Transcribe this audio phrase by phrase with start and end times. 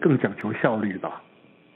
[0.00, 1.22] 更讲求效率吧。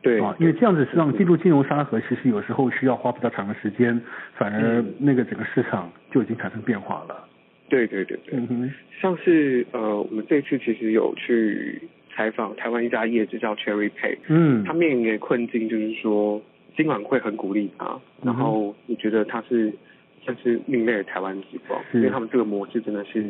[0.02, 3.98] 对啊，因为这样子让进入金融沙盒，其实有时候需要花比较长的时间，
[4.34, 7.26] 反而那个整个市场就已经产生变化了。
[7.70, 8.70] 对对对对，嗯，
[9.00, 11.80] 像是呃，我们这次其实有去
[12.14, 16.42] 采访台湾一家业者叫 Cherry Pay，嗯，他面临的困境就是说，
[16.76, 19.72] 今晚会很鼓励他，然后你觉得他是
[20.20, 23.24] 算是另类的台湾之光，因为他们这个模式真的是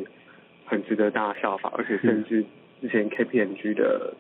[0.65, 2.45] 很值得大家效仿，而且甚至
[2.81, 4.13] 之前 KPMG 的。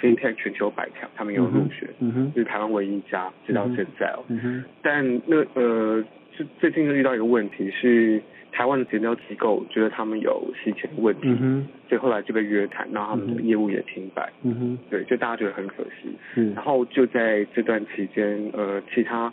[0.00, 4.24] FinTech 全球百强，他们有入选，嗯哼，就是台湾唯一一家，直到现在哦。
[4.28, 4.64] 嗯哼。
[4.82, 6.04] 但那呃，
[6.36, 8.20] 是最近就遇到一个问题是，
[8.50, 16.08] 台湾的检调机构觉得他们有洗钱问题，嗯哼，所以后来就被约谈，然后他们的业务也停摆，嗯哼，对，就大家觉得很可惜。
[16.34, 16.52] 嗯。
[16.54, 19.32] 然后就在这段期间，呃，其他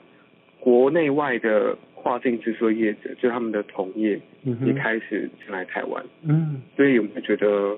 [0.60, 7.76] 国内外的跨境支付业者，就他们的同业，嗯哼，也开始进来台湾，嗯，所以我们觉得。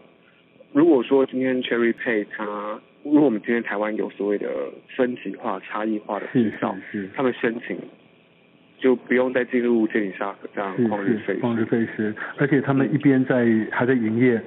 [0.73, 4.47] 如果说今天 Cherry Pay 它，如果我们今天台湾有所谓的
[4.95, 7.77] 分级化、差异化的执照，是，他们申请
[8.77, 11.42] 就不用再进入监理沙盒这样旷日费时。
[11.42, 14.42] 旷日费时，而且他们一边在还在营业，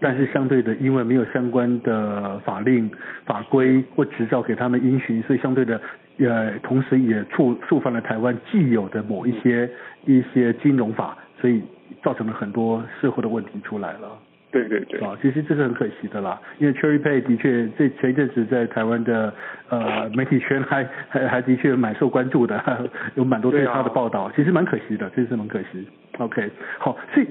[0.00, 2.90] 但是相对的，因为没有相关的法令、
[3.24, 5.80] 法规或执照给他们遵循，所以相对的，
[6.18, 9.70] 呃，同时也触触犯了台湾既有的某一些
[10.04, 11.62] 一些金融法，所以
[12.02, 14.18] 造成了很多社会的问题出来了。
[14.50, 19.32] 对对对，啊，其实这是很可惜的啦，因为 Cherry Pay 的确这前一阵子在台湾的
[19.68, 22.60] 呃媒体圈还还还的确蛮受关注的，
[23.14, 25.86] 有蛮多对他的报道，啊、其实蛮可惜的，这是蛮可惜。
[26.18, 27.26] OK，好，所以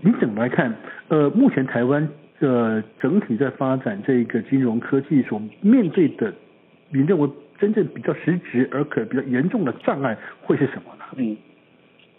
[0.00, 0.72] 你怎么来看？
[1.08, 6.32] 呃，目前台湾呃整体在发展这个金融科技所面对的，
[6.90, 11.04] 你认为真正比较实质而可比较严重的障碍会是什么呢？
[11.16, 11.36] 嗯。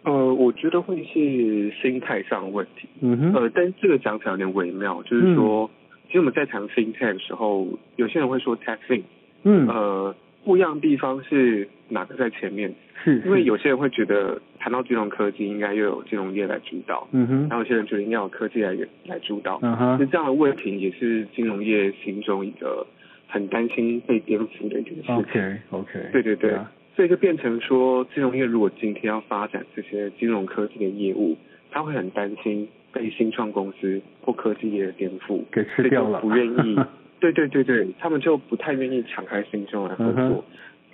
[0.03, 2.87] 呃，我觉得会是心态上的问题。
[3.01, 3.33] 嗯哼。
[3.33, 7.67] 呃，但是这个讲起来有点微妙，就是说，嗯、其实我们在谈 FinTech 的时候，
[7.97, 9.03] 有些人会说 TechFin。
[9.43, 9.67] 嗯。
[9.67, 12.73] 呃，不一样的地方是哪个在前面？
[13.03, 13.21] 是。
[13.25, 17.07] 因为有些人会觉得谈到金融科技，应该又有金融业来主导。
[17.11, 17.39] 嗯哼。
[17.41, 18.75] 然后有些人觉得应该有科技来
[19.05, 19.59] 来主导。
[19.61, 19.97] 嗯哼。
[19.99, 22.87] 那这样的问题也是金融业心中一个
[23.27, 25.15] 很担心被颠覆的一件事情。
[25.15, 26.09] OK OK。
[26.11, 26.51] 对对对。
[26.53, 26.65] Yeah.
[26.95, 31.37] 所以就变成说，金融业如果今天要发展这些金融科技的业务，
[31.71, 36.77] 他会很担心被新创公司或科技业的颠覆给吃掉了，不愿意。
[37.21, 40.21] 对对对对，他们就不太愿意敞开心胸来合作。
[40.21, 40.43] Uh.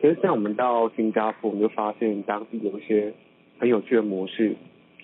[0.01, 3.13] 可是像我们到新加坡，我们就发现当地有一些
[3.57, 4.55] 很有趣的模式。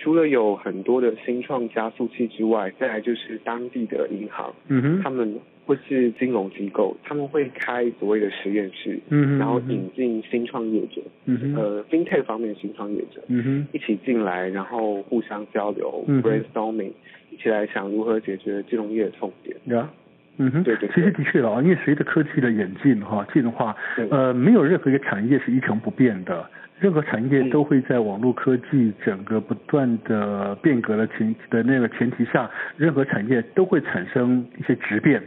[0.03, 16.91] 除了有很多的新创加速器之外，再来就是当地的银行，嗯哼，他们或是金融机构，他们会开所谓的实验室，嗯哼，然后引进新创业者，嗯哼，呃，FinTech 方面的新创业者，嗯哼，一起进来，然后互相交流，嗯，brainstorming，
[17.31, 19.89] 一起来想如何解决金融业的痛点，呀，
[20.37, 23.75] 嗯哼，对对，其实的确了，因为随着科技的演进哈，进化，
[24.09, 26.43] 呃，没有任何一个产业是一成不变的。
[26.79, 35.21] 任何产业都会在网络科技整个不断的变革的前的那个前提下，任何产业都会产生一些质变。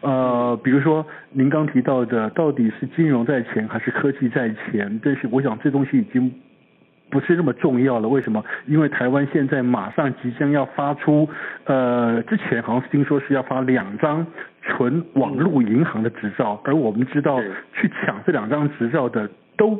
[0.00, 5.00] 呃，比如说您刚提到的，到底是金融在前还是科技在前？
[5.02, 6.30] 但是我想这东西已经
[7.10, 8.08] 不是那么重要了。
[8.08, 8.44] 为什么？
[8.66, 11.28] 因为台湾现在马上即将要发出，
[11.64, 14.26] 呃，之前好像听说是要发两张
[14.62, 17.40] 纯网络银行的执照，而我们知道
[17.74, 19.78] 去抢这两张执照的都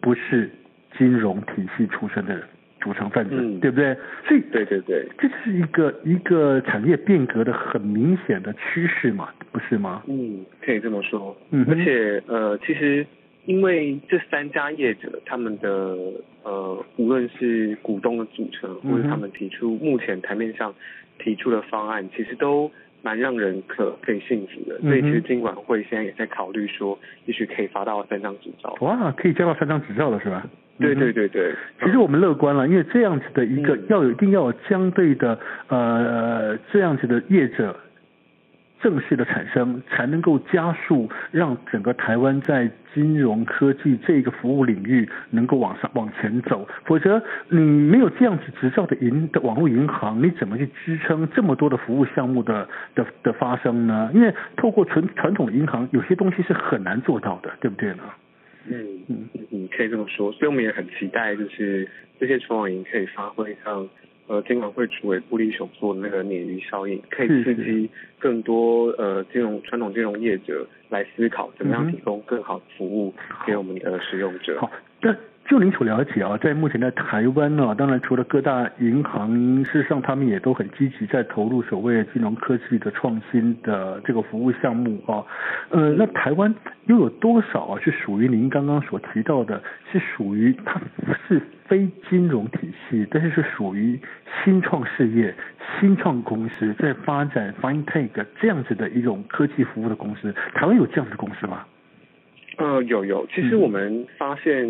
[0.00, 0.50] 不是。
[0.98, 2.36] 金融体系出身的
[2.80, 3.96] 组成分子，嗯、对不对？
[4.26, 10.02] 所以，对对对，这是一个一个产业变革的很明显的趋势嘛，不是吗？
[10.08, 11.34] 嗯，可以这么说。
[11.52, 13.06] 嗯，而且呃，其实
[13.50, 15.98] 因为这三家业者他们的
[16.44, 20.72] 呃，无论是股东的组成，或者他们提出目前台面上
[21.18, 22.70] 提出的方案，其实都
[23.02, 24.78] 蛮让人可可以信服的。
[24.82, 26.96] 所以，其实金管会现在也在考虑说，
[27.26, 28.76] 也许可以发到三张执照。
[28.82, 30.46] 哇，可以加到三张执照了，是吧？
[30.78, 31.52] 对对对对，
[31.82, 35.36] 其实我们乐观了，因为这样子的一个要有一定要有相对的
[35.66, 37.76] 呃这样子的业者
[38.82, 46.66] 正式的产生，才能够加速让整个台湾在金融科技这个服务领域能够往上往前走。
[46.84, 54.10] 否则你没有这样子执照的银的网络银行，你怎么去支撑这么多的服务项目的的的发生呢？
[54.14, 58.02] 因为透过传传统的银行，有些东西是很难做到的，对不对呢？
[58.66, 61.88] 嗯嗯嗯，可以这么说，所以我们也很期待，就是
[62.18, 63.88] 这些传网银可以发挥像
[64.30, 73.12] 呃监管会主委布利雄做的那个鲶鱼效应，可以刺激更多呃金融传统金融业者来思考怎么样提供更好的服务
[73.44, 74.56] 给我们的使用者。
[75.50, 85.26] 就您所了解啊，在目前的台湾呢、当然除了各大银行，事实上他们也都很积极在投入所谓金融科技的创新的这个服务项目啊。
[85.70, 86.54] 呃，那台湾
[86.86, 89.60] 又有多少啊是属于您刚刚所提到的，
[89.90, 90.80] 是属于它
[91.26, 93.98] 是非金融体系，但是是属于
[94.44, 95.34] 新创事业、
[95.80, 98.08] 新创公司在发展 fine tech
[98.40, 100.32] 这样子的一种科技服务的公司？
[100.54, 101.64] 台湾有这样子的公司吗？
[102.58, 104.68] 呃，有有，其实我们发现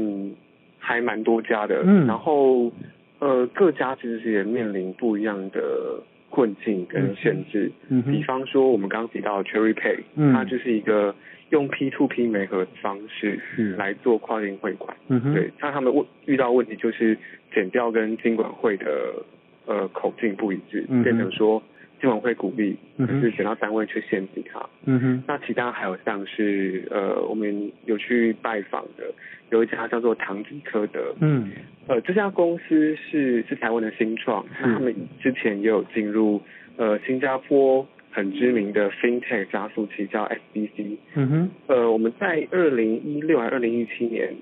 [0.80, 2.72] 还蛮多家的，嗯，然后
[3.20, 11.14] 呃，各家其实也面临不一样的困境跟限制，嗯，比方说我们刚刚提到 Cherry Pay，嗯，它就是一个
[11.50, 13.38] 用 P to P 媒合的方式
[13.76, 17.16] 来做跨境汇款，嗯，对，那他们问遇到问题就是
[17.54, 19.12] 减掉跟金管会的
[19.66, 21.62] 呃口径不一致，变成说。
[22.00, 24.66] 金管会鼓励，可是选到单位去限制他。
[24.86, 25.24] 嗯哼。
[25.28, 29.12] 那其他还有像是呃，我们有去拜访的，
[29.50, 31.14] 有一家叫做唐吉诃德。
[31.20, 31.50] 嗯。
[31.86, 36.40] 呃，这家公司是是台湾的新创，那他们之前也有进入
[36.76, 40.96] 呃新加坡很知名的 FinTech 加速器叫 SBC。
[41.14, 41.50] 嗯哼。
[41.66, 44.34] 呃，我们在二零一六还二零一七年，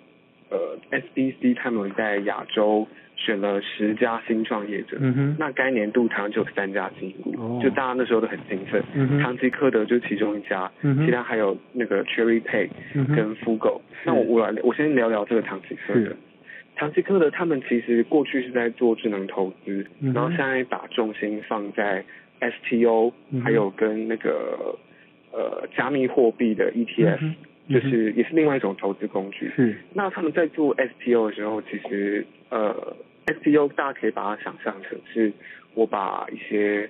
[0.51, 2.87] 呃，SBC 他们在亚洲。
[3.19, 8.81] 选了十家新创业者，嗯哼，那该年度台湾就有三家新股，哦，就大家那时候都很兴奋。
[9.21, 10.71] 唐吉诃德就是其中一家，
[11.05, 13.83] 其他还有那个 Cherry Pay 跟 Fugo，嗯。
[14.07, 16.15] 那我我来我先聊聊这个唐吉诃德。
[16.77, 22.05] 唐吉诃德他们其实过去是在做智能投资，嗯，然后现在把重心放在
[22.41, 24.79] STO，嗯，还有跟那个
[25.33, 27.35] 呃加密货币的 ETF，嗯，
[27.69, 29.51] 就是也是另外一种投资工具。
[29.55, 32.97] 是，那他们在做 STO 的时候，其实呃。
[33.29, 35.31] STO 大家可以把它想象成是，
[35.75, 36.89] 我把一些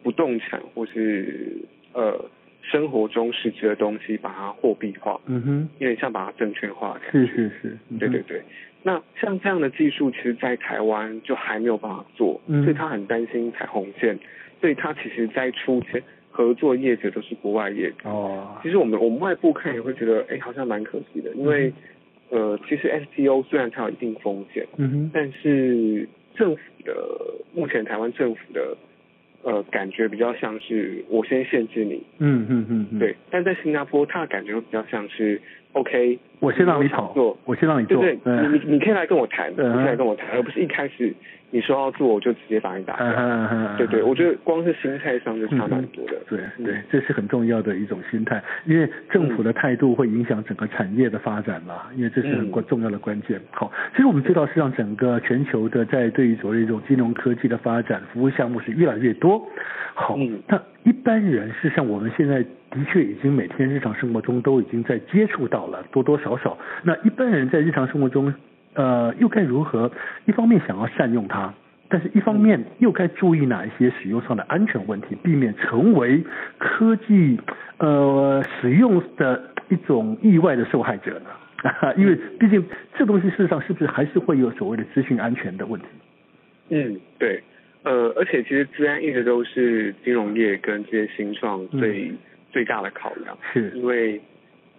[0.00, 1.56] 不动产或是
[1.92, 2.30] 呃
[2.62, 7.32] 生活中实质的东西，把它货币化，嗯哼，有点像把它证券化的感觉。
[7.32, 8.42] 是是是，嗯、对对对。
[8.84, 14.16] 那像这样的技术，其实，在台湾就还没有办法做，嗯、所以他很担心彩虹线，
[14.60, 16.00] 所以他其实在出钱
[16.36, 18.08] 合作业者都是国外业者。
[18.10, 18.58] 哦。
[18.62, 21.68] 其实我们我们外部看也会觉得，哎，好像蛮可惜的，因为。
[21.68, 21.72] 嗯
[22.30, 26.92] 呃，其实 STO 虽然它有一定风险，嗯哼，但是政府的
[27.54, 28.76] 目前台湾政府的
[29.44, 35.40] 呃感觉比较像是我先限制你，嗯嗯嗯，嗯，对，但在新加坡它的感觉会比较像是
[35.74, 41.14] OK，我先让你炒作，我先让你做，对对，你你你可以来跟我谈，你可以来跟我谈，而不是一开始。
[41.50, 43.06] 你说要做，我就直接把你打掉。
[43.06, 46.16] Uh, 对对，我觉得光是心态上就差蛮多的。
[46.28, 53.40] 对对，这是很重要的一种心态，因为政府的态度会影响整个产业的发展嘛，因为这是很关重要的关键。
[53.52, 59.40] 好，其实我们知道，是让整个全球的在对于所谓一种金融科技的发展，服务项目是越来越多。
[59.94, 60.18] 好，
[60.48, 62.44] 那一般人事实上我们现在
[62.74, 66.58] 的确已经每天日常生活中都已经在接触到了，多多少少。
[66.82, 68.34] 那一般人在日常生活中。
[68.76, 69.88] 呃，又该如何？
[70.24, 71.54] 一方面想要善用它，
[71.88, 76.20] 但是一方面又该注意哪一些使用上的安全问题，避免成为
[76.58, 77.38] 科技
[77.78, 81.94] 呃使用的一种意外的受害者呢？
[81.96, 82.64] 因为毕竟
[82.98, 85.86] 这东西事实上是不是还是会有所谓的资讯安全的问题？
[86.70, 87.40] 嗯，对，
[87.84, 92.18] 呃，而且其实资安一直都是金融业跟这些新创最、嗯、
[92.54, 94.20] 最大的考量，是因为。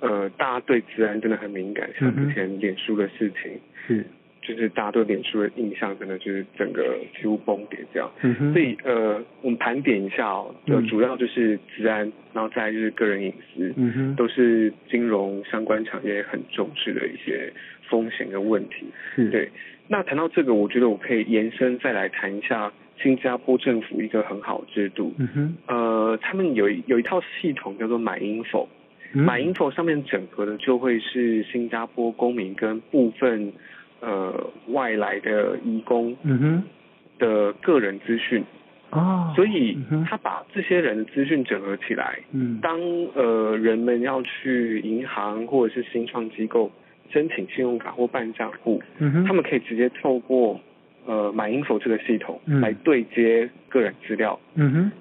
[0.01, 3.49] 呃，大家对资安真的很敏感，像之前脸书的事情，
[3.87, 4.05] 是、嗯，
[4.41, 8.11] 就是大家对脸书的印象真的就是整个几乎崩跌这样。
[8.21, 8.53] 嗯哼。
[8.53, 17.51] 所以呃，我们盘点一下哦，就主要就是资安，然后再就是个人隐私，嗯哼，都是金融相关产业很重视的一些
[17.89, 18.85] 风险跟问题。
[19.15, 19.29] 是。
[19.29, 19.49] 对。
[19.87, 25.13] 那谈到这个，我觉得我可以延伸再来谈一下新加坡政府一个很好的制度。
[25.17, 25.57] 嗯哼。
[25.67, 28.67] 呃，他们有有一套系统叫做 MyInfo。
[29.13, 33.53] MyInfo 上面整合的就会是新加坡公民跟部分
[34.01, 36.17] 呃外来的移工
[37.17, 38.43] 的个人资讯
[38.89, 42.77] 哦，所以他把这些人的资讯整合起来，嗯，当
[43.13, 46.69] 呃人们要去银行或者是新创机构
[47.09, 50.59] 申请信用卡或办账户，嗯，他们可以直接透过
[51.05, 54.91] 呃 MyInfo 这个系统来对接个人资料，嗯哼，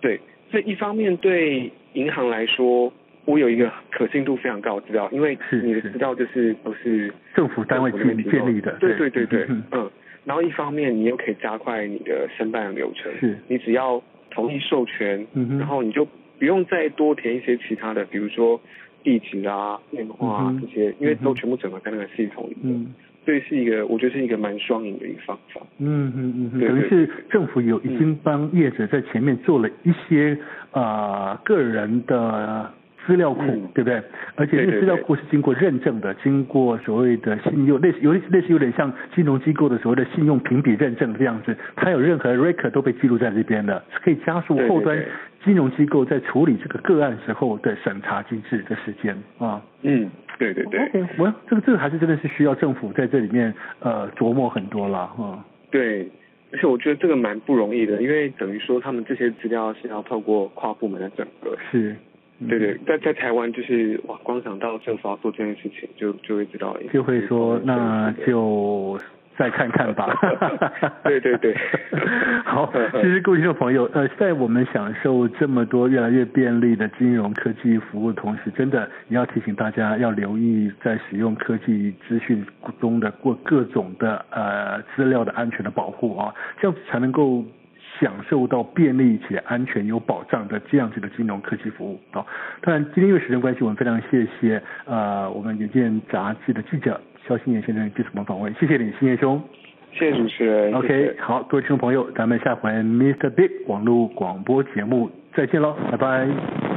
[0.00, 2.92] 对，所以一方面对银行来说。
[3.26, 9.90] 我有一个可信度非常高的资料，因为你的资料就是都是政府单位建立的，对对对对，嗯。
[10.26, 13.38] 然后一方面你又可以加快你的申办的流程，是。
[13.48, 16.06] 你只要同意授权，嗯，然后你就
[16.38, 18.60] 不用再多填一些其他的，比如说
[19.02, 22.86] 地址啊、电话啊这些，因为都全部整合在那个系统里面。
[23.24, 25.60] 嗯所以是一个，我觉得是一个蛮双赢的一个方法。
[25.78, 30.36] 嗯嗯嗯，等于是政府有已经帮业者在前面做了一些
[30.72, 32.70] 啊、呃、个人的
[33.06, 34.02] 资料库，嗯、对不对？
[34.34, 45.02] 而且这个资料库是经过认证的，对对对经过所谓的信用类似有类似有点像金融机构的所谓的信用评比认证这样子，它有任何 record 都被记录在这边的，可以加速后端
[45.44, 49.62] 金融机构在处理这个个案时候的审查机制的时间啊。
[49.82, 50.80] 嗯，对对对。
[51.18, 55.44] 我这个这个还是真的是需要政府在这里面呃琢磨很多了啊。
[55.70, 56.08] 对。
[56.52, 61.56] 而且我觉得这个蛮不容易的，因为等于说他们这些资料是要透过跨部门的整合。
[61.68, 61.96] 是，
[62.38, 68.96] 嗯、对对，在在台湾就是哇，光想到政府要做这件事情，就就会知道，就会说那就。
[69.36, 70.08] 再看看吧。
[71.04, 71.56] 对对对，
[72.44, 82.44] 好，其实各位听众朋友，呃，在我们享受这么多越来越便利的金融科技服务的同时，真的也要提醒大家要留意在使用科技资讯
[82.80, 87.44] 中的各各种的呃资料的安全的保护啊，这样子才能够
[87.98, 92.24] 享受到便利且安全有保障的这样子的金融科技服务啊。
[92.60, 97.00] 当然，今天因为时间关系，我们非常谢谢呃我们远见杂志的记者。
[97.28, 99.40] 萧欣言先生接受我们访问，谢谢你，新年兄。
[99.92, 100.74] 谢谢主持人。
[100.74, 103.30] OK，谢谢好，各位听众朋友，咱们下回 Mr.
[103.30, 106.73] Big 网络广播节目再见喽，拜拜。